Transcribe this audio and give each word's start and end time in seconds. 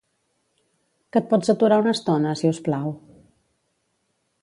Que 1.11 1.21
et 1.25 1.27
pots 1.35 1.53
aturar 1.55 1.79
una 1.85 1.95
estona, 1.99 2.35
si 2.43 2.53
us 2.57 2.65
plau? 2.71 2.99